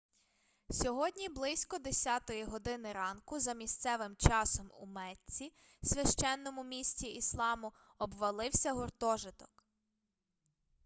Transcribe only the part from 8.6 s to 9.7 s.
гуртожиток